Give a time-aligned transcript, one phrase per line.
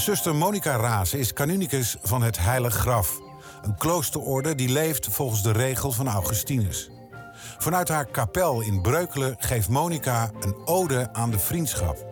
[0.00, 3.20] Zuster Monica Raas is canonicus van het Heilig Graf.
[3.62, 6.90] Een kloosterorde die leeft volgens de regel van Augustinus.
[7.58, 12.06] Vanuit haar kapel in Breukelen geeft Monica een ode aan de vriendschap.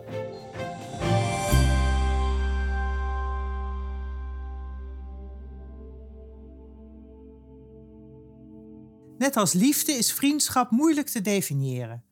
[9.17, 12.03] Net als liefde is vriendschap moeilijk te definiëren.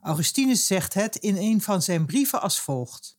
[0.00, 3.18] Augustinus zegt het in een van zijn brieven als volgt: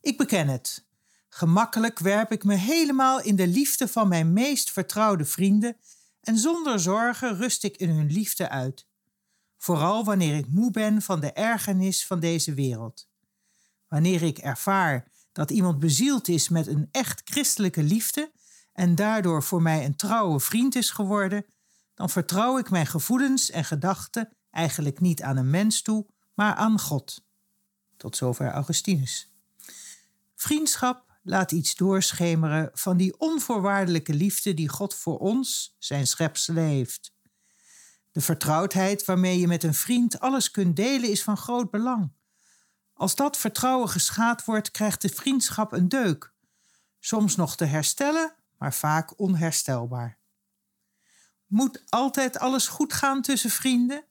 [0.00, 0.88] Ik beken het.
[1.32, 5.76] Gemakkelijk werp ik me helemaal in de liefde van mijn meest vertrouwde vrienden
[6.20, 8.86] en zonder zorgen rust ik in hun liefde uit.
[9.56, 13.08] Vooral wanneer ik moe ben van de ergernis van deze wereld.
[13.88, 18.32] Wanneer ik ervaar dat iemand bezield is met een echt christelijke liefde
[18.72, 21.46] en daardoor voor mij een trouwe vriend is geworden,
[21.94, 26.80] dan vertrouw ik mijn gevoelens en gedachten eigenlijk niet aan een mens toe, maar aan
[26.80, 27.24] God.
[27.96, 29.32] Tot zover Augustinus.
[30.34, 37.12] Vriendschap laat iets doorschemeren van die onvoorwaardelijke liefde die God voor ons, zijn schepselen, heeft.
[38.12, 42.12] De vertrouwdheid waarmee je met een vriend alles kunt delen is van groot belang.
[42.92, 46.32] Als dat vertrouwen geschaad wordt, krijgt de vriendschap een deuk.
[46.98, 50.18] Soms nog te herstellen, maar vaak onherstelbaar.
[51.46, 54.04] Moet altijd alles goed gaan tussen vrienden?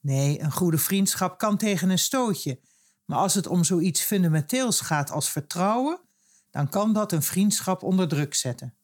[0.00, 2.60] Nee, een goede vriendschap kan tegen een stootje.
[3.04, 6.00] Maar als het om zoiets fundamenteels gaat als vertrouwen,
[6.52, 8.74] dan kan dat een vriendschap onder druk zetten.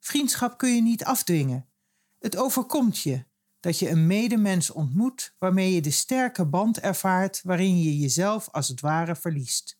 [0.00, 1.68] Vriendschap kun je niet afdwingen.
[2.18, 3.24] Het overkomt je
[3.60, 8.68] dat je een medemens ontmoet waarmee je de sterke band ervaart waarin je jezelf als
[8.68, 9.78] het ware verliest.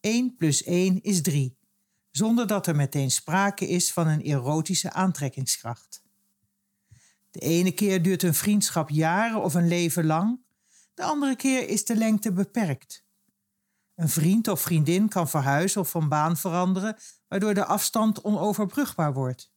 [0.00, 1.58] 1 plus 1 is 3,
[2.10, 6.02] zonder dat er meteen sprake is van een erotische aantrekkingskracht.
[7.30, 10.40] De ene keer duurt een vriendschap jaren of een leven lang,
[10.94, 13.05] de andere keer is de lengte beperkt.
[13.96, 16.96] Een vriend of vriendin kan verhuizen of van baan veranderen,
[17.28, 19.52] waardoor de afstand onoverbrugbaar wordt.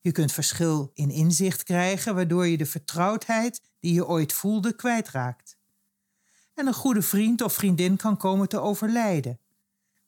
[0.00, 5.58] Je kunt verschil in inzicht krijgen, waardoor je de vertrouwdheid die je ooit voelde kwijtraakt.
[6.54, 9.40] En een goede vriend of vriendin kan komen te overlijden.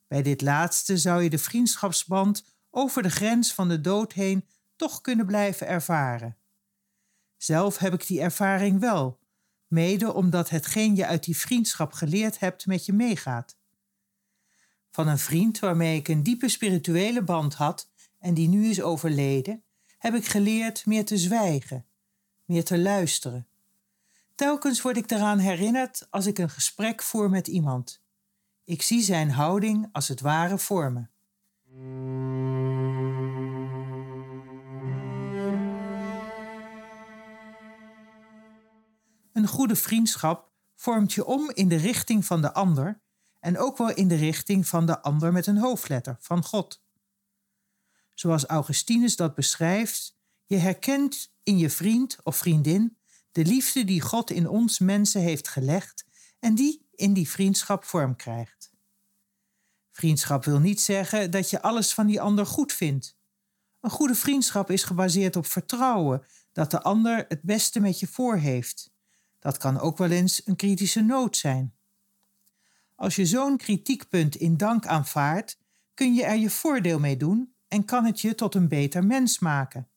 [0.06, 5.00] Bij dit laatste zou je de vriendschapsband over de grens van de dood heen toch
[5.00, 6.36] kunnen blijven ervaren.
[7.36, 9.18] Zelf heb ik die ervaring wel,
[9.66, 13.56] mede omdat hetgeen je uit die vriendschap geleerd hebt met je meegaat.
[14.90, 19.62] Van een vriend waarmee ik een diepe spirituele band had en die nu is overleden,
[19.98, 21.86] heb ik geleerd meer te zwijgen,
[22.44, 23.46] meer te luisteren.
[24.34, 28.00] Telkens word ik eraan herinnerd als ik een gesprek voer met iemand.
[28.64, 31.06] Ik zie zijn houding als het ware voor me.
[39.46, 43.00] Een goede vriendschap vormt je om in de richting van de ander
[43.40, 46.82] en ook wel in de richting van de ander met een hoofdletter, van God.
[48.14, 52.96] Zoals Augustinus dat beschrijft, je herkent in je vriend of vriendin
[53.32, 56.04] de liefde die God in ons mensen heeft gelegd
[56.38, 58.72] en die in die vriendschap vorm krijgt.
[59.92, 63.16] Vriendschap wil niet zeggen dat je alles van die ander goed vindt.
[63.80, 68.36] Een goede vriendschap is gebaseerd op vertrouwen dat de ander het beste met je voor
[68.36, 68.94] heeft
[69.38, 71.74] dat kan ook wel eens een kritische noot zijn.
[72.94, 75.58] Als je zo'n kritiekpunt in dank aanvaardt,
[75.94, 79.38] kun je er je voordeel mee doen en kan het je tot een beter mens
[79.38, 79.88] maken.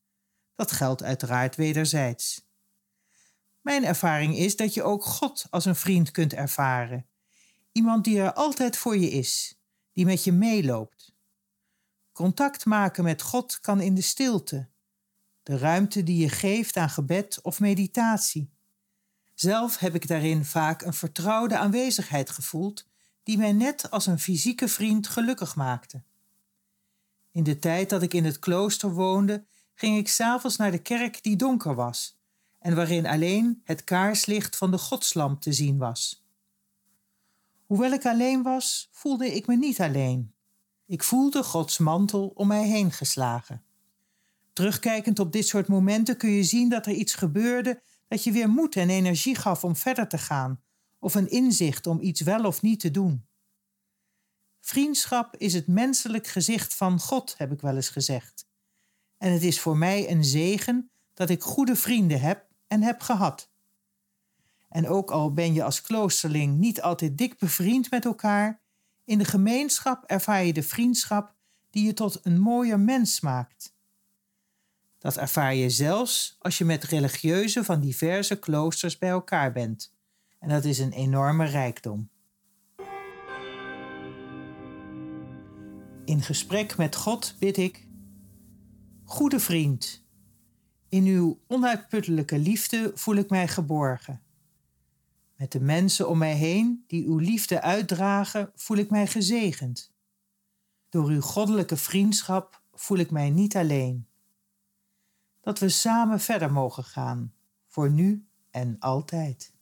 [0.55, 2.47] Dat geldt uiteraard wederzijds.
[3.61, 7.07] Mijn ervaring is dat je ook God als een vriend kunt ervaren.
[7.71, 9.59] Iemand die er altijd voor je is,
[9.93, 11.15] die met je meeloopt.
[12.11, 14.69] Contact maken met God kan in de stilte,
[15.43, 18.53] de ruimte die je geeft aan gebed of meditatie.
[19.39, 22.85] Zelf heb ik daarin vaak een vertrouwde aanwezigheid gevoeld,
[23.23, 26.01] die mij net als een fysieke vriend gelukkig maakte.
[27.31, 31.23] In de tijd dat ik in het klooster woonde, ging ik s'avonds naar de kerk
[31.23, 32.19] die donker was
[32.59, 36.25] en waarin alleen het kaarslicht van de godslamp te zien was.
[37.65, 40.33] Hoewel ik alleen was, voelde ik me niet alleen.
[40.85, 43.63] Ik voelde Gods mantel om mij heen geslagen.
[44.53, 48.49] Terugkijkend op dit soort momenten kun je zien dat er iets gebeurde dat je weer
[48.49, 50.61] moed en energie gaf om verder te gaan,
[50.99, 53.27] of een inzicht om iets wel of niet te doen.
[54.59, 58.47] Vriendschap is het menselijk gezicht van God, heb ik wel eens gezegd.
[59.17, 63.51] En het is voor mij een zegen dat ik goede vrienden heb en heb gehad.
[64.69, 68.61] En ook al ben je als kloosterling niet altijd dik bevriend met elkaar,
[69.03, 71.35] in de gemeenschap ervaar je de vriendschap
[71.69, 73.77] die je tot een mooier mens maakt.
[74.99, 79.93] Dat ervaar je zelfs als je met religieuzen van diverse kloosters bij elkaar bent.
[80.39, 82.09] En dat is een enorme rijkdom.
[86.05, 87.87] In gesprek met God bid ik:
[89.03, 90.03] Goede vriend,
[90.89, 94.21] in uw onuitputtelijke liefde voel ik mij geborgen.
[95.35, 99.93] Met de mensen om mij heen die uw liefde uitdragen, voel ik mij gezegend.
[100.89, 104.08] Door uw goddelijke vriendschap voel ik mij niet alleen.
[105.49, 107.33] Dat we samen verder mogen gaan,
[107.67, 109.53] voor nu en altijd.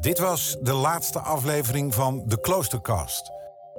[0.00, 3.30] Dit was de laatste aflevering van de Kloostercast.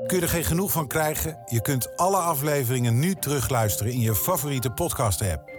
[0.06, 1.42] Kun je er geen genoeg van krijgen?
[1.46, 5.50] Je kunt alle afleveringen nu terugluisteren in je favoriete podcast-app.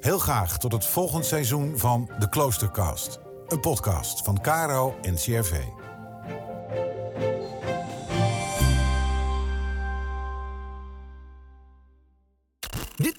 [0.00, 3.18] Heel graag tot het volgende seizoen van de Kloostercast.
[3.46, 5.77] Een podcast van Caro en CRV.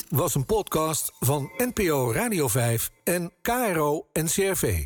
[0.10, 4.86] Was een podcast van NPO Radio 5 en KRO NCRV.